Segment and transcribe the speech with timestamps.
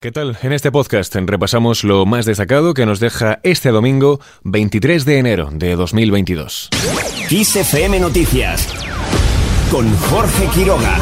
[0.00, 0.38] ¿Qué tal?
[0.42, 5.48] En este podcast repasamos lo más destacado que nos deja este domingo 23 de enero
[5.50, 6.68] de 2022.
[7.28, 8.72] XFM Noticias
[9.72, 10.98] con Jorge Quiroga.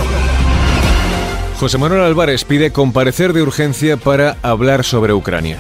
[1.60, 5.58] José Manuel Álvarez pide comparecer de urgencia para hablar sobre Ucrania.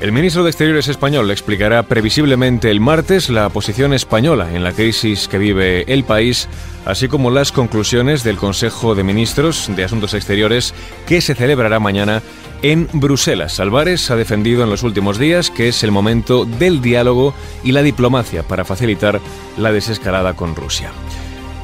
[0.00, 5.28] El ministro de Exteriores español explicará previsiblemente el martes la posición española en la crisis
[5.28, 6.48] que vive el país,
[6.84, 10.74] así como las conclusiones del Consejo de Ministros de Asuntos Exteriores
[11.06, 12.22] que se celebrará mañana
[12.62, 13.60] en Bruselas.
[13.60, 17.82] Álvarez ha defendido en los últimos días que es el momento del diálogo y la
[17.82, 19.20] diplomacia para facilitar
[19.56, 20.90] la desescalada con Rusia.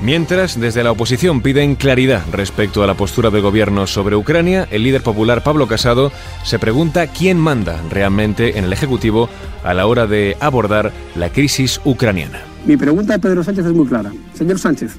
[0.02, 4.82] Mientras, desde la oposición piden claridad respecto a la postura del gobierno sobre Ucrania, el
[4.82, 6.10] líder popular Pablo Casado
[6.42, 9.28] se pregunta quién manda realmente en el Ejecutivo
[9.62, 12.40] a la hora de abordar la crisis ucraniana.
[12.64, 14.10] Mi pregunta a Pedro Sánchez es muy clara.
[14.32, 14.96] Señor Sánchez,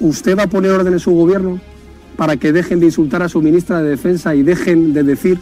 [0.00, 1.60] ¿usted va a poner orden en su gobierno
[2.16, 5.38] para que dejen de insultar a su ministra de Defensa y dejen de decir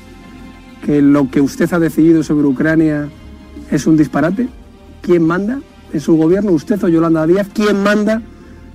[0.84, 3.08] que lo que usted ha decidido sobre Ucrania
[3.70, 4.46] es un disparate?
[5.00, 5.58] ¿Quién manda
[5.90, 6.52] en su gobierno?
[6.52, 7.48] ¿Usted o Yolanda Díaz?
[7.54, 8.20] ¿Quién manda?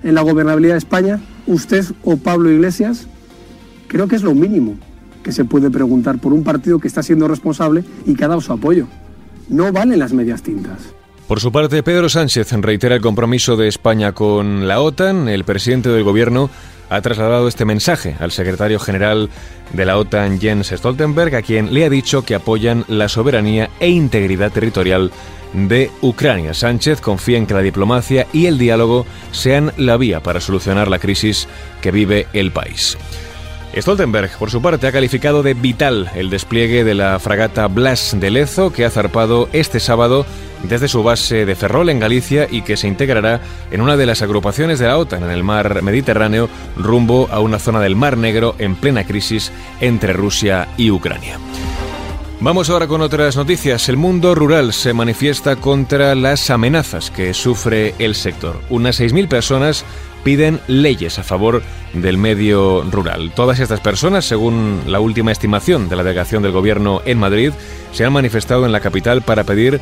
[0.04, 3.08] En la gobernabilidad de España, usted o Pablo Iglesias,
[3.88, 4.76] creo que es lo mínimo
[5.24, 8.42] que se puede preguntar por un partido que está siendo responsable y que ha dado
[8.42, 8.88] su apoyo.
[9.50, 10.94] No valen las medias tintas.
[11.28, 15.30] Por su parte, Pedro Sánchez reitera el compromiso de España con la OTAN.
[15.30, 16.50] El presidente del gobierno
[16.94, 19.30] ha trasladado este mensaje al secretario general
[19.74, 23.90] de la OTAN, Jens Stoltenberg, a quien le ha dicho que apoyan la soberanía e
[23.90, 25.12] integridad territorial
[25.54, 26.54] de Ucrania.
[26.54, 31.00] Sánchez confía en que la diplomacia y el diálogo sean la vía para solucionar la
[31.00, 31.48] crisis
[31.82, 32.96] que vive el país.
[33.76, 38.30] Stoltenberg, por su parte, ha calificado de vital el despliegue de la fragata Blas de
[38.30, 40.26] Lezo, que ha zarpado este sábado
[40.64, 44.22] desde su base de Ferrol en Galicia y que se integrará en una de las
[44.22, 48.56] agrupaciones de la OTAN en el mar Mediterráneo rumbo a una zona del Mar Negro
[48.60, 51.40] en plena crisis entre Rusia y Ucrania.
[52.40, 53.88] Vamos ahora con otras noticias.
[53.88, 58.60] El mundo rural se manifiesta contra las amenazas que sufre el sector.
[58.70, 59.86] Unas 6.000 personas
[60.24, 61.62] piden leyes a favor
[61.94, 63.32] del medio rural.
[63.36, 67.52] Todas estas personas, según la última estimación de la delegación del Gobierno en Madrid,
[67.92, 69.80] se han manifestado en la capital para pedir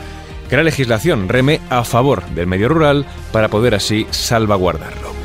[0.50, 5.21] que la legislación reme a favor del medio rural para poder así salvaguardarlo.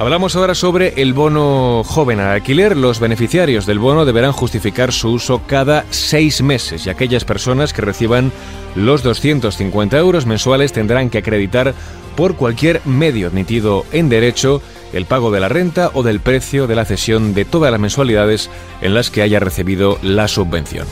[0.00, 2.74] Hablamos ahora sobre el bono joven a alquiler.
[2.74, 7.82] Los beneficiarios del bono deberán justificar su uso cada seis meses y aquellas personas que
[7.82, 8.32] reciban
[8.74, 11.74] los 250 euros mensuales tendrán que acreditar
[12.16, 14.62] por cualquier medio admitido en derecho
[14.94, 18.48] el pago de la renta o del precio de la cesión de todas las mensualidades
[18.80, 20.86] en las que haya recibido la subvención.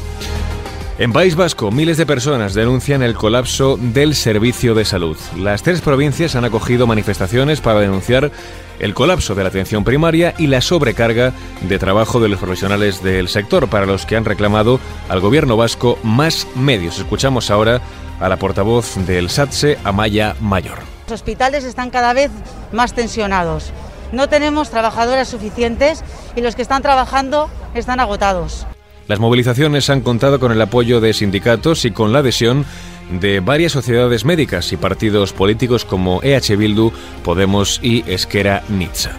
[0.99, 5.17] En País Vasco, miles de personas denuncian el colapso del servicio de salud.
[5.39, 8.33] Las tres provincias han acogido manifestaciones para denunciar
[8.81, 13.29] el colapso de la atención primaria y la sobrecarga de trabajo de los profesionales del
[13.29, 16.99] sector, para los que han reclamado al gobierno vasco más medios.
[16.99, 17.81] Escuchamos ahora
[18.21, 20.79] a la portavoz del SATSE, Amaya Mayor.
[21.09, 22.31] Los hospitales están cada vez
[22.73, 23.73] más tensionados.
[24.13, 26.03] No tenemos trabajadoras suficientes
[26.37, 28.67] y los que están trabajando están agotados.
[29.07, 32.67] Las movilizaciones han contado con el apoyo de sindicatos y con la adhesión
[33.11, 36.93] de varias sociedades médicas y partidos políticos como EH Bildu,
[37.25, 39.13] Podemos y Esquera Nizza.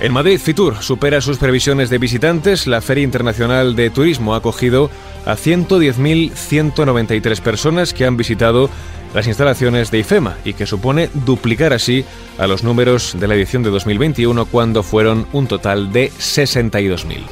[0.00, 2.68] En Madrid, Fitur supera sus previsiones de visitantes.
[2.68, 4.92] La Feria Internacional de Turismo ha acogido
[5.26, 8.70] a 110.193 personas que han visitado
[9.12, 12.04] las instalaciones de IFEMA y que supone duplicar así
[12.38, 17.24] a los números de la edición de 2021 cuando fueron un total de 62.000.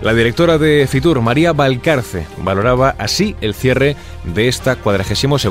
[0.00, 5.44] La directora de Fitur, María Valcarce, valoraba así el cierre de esta 42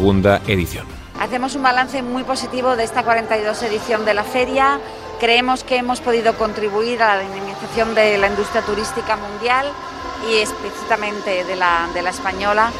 [0.47, 0.85] edición.
[1.19, 4.79] Hacemos un balance muy positivo de esta 42 edición de la feria.
[5.19, 9.65] Creemos que hemos podido contribuir a la dinamización de la industria turística mundial
[10.29, 12.71] y explícitamente de la, de la española.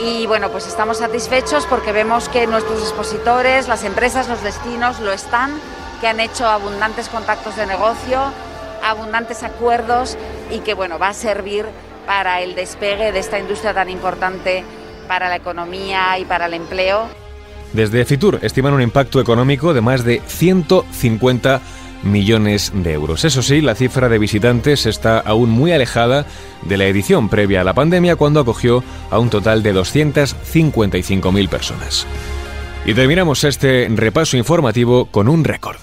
[0.00, 5.12] Y bueno, pues estamos satisfechos porque vemos que nuestros expositores, las empresas, los destinos lo
[5.12, 5.52] están,
[6.00, 8.20] que han hecho abundantes contactos de negocio
[8.84, 10.16] abundantes acuerdos
[10.54, 11.66] y que bueno, va a servir
[12.06, 14.64] para el despegue de esta industria tan importante
[15.08, 17.08] para la economía y para el empleo.
[17.72, 21.60] Desde Fitur estiman un impacto económico de más de 150
[22.04, 23.24] millones de euros.
[23.24, 26.26] Eso sí, la cifra de visitantes está aún muy alejada
[26.62, 32.06] de la edición previa a la pandemia cuando acogió a un total de 255.000 personas.
[32.86, 35.78] Y terminamos este repaso informativo con un récord.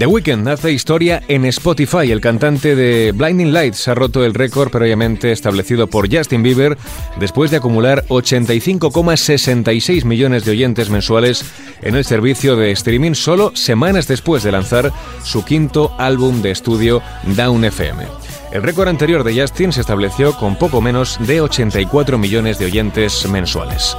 [0.00, 2.10] The Weeknd hace historia en Spotify.
[2.10, 6.78] El cantante de Blinding Lights ha roto el récord previamente establecido por Justin Bieber
[7.18, 11.44] después de acumular 85,66 millones de oyentes mensuales
[11.82, 14.90] en el servicio de streaming solo semanas después de lanzar
[15.22, 17.02] su quinto álbum de estudio
[17.36, 18.04] Down FM.
[18.52, 23.28] El récord anterior de Justin se estableció con poco menos de 84 millones de oyentes
[23.28, 23.94] mensuales.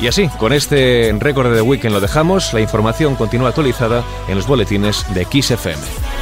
[0.00, 2.52] Y así, con este récord de The Weekend lo dejamos.
[2.52, 6.17] La información continúa actualizada en los boletines de XFM.